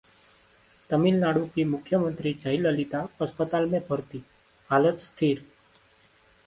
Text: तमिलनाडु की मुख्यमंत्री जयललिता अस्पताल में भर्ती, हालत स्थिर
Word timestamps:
तमिलनाडु 0.89 1.43
की 1.55 1.63
मुख्यमंत्री 1.73 2.33
जयललिता 2.43 3.05
अस्पताल 3.21 3.69
में 3.69 3.79
भर्ती, 3.89 4.23
हालत 4.69 4.99
स्थिर 5.01 5.45